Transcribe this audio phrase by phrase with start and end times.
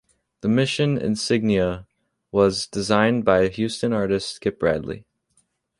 [0.41, 1.85] The mission insignia
[2.31, 5.05] was designed by Houston artist Skip Bradley.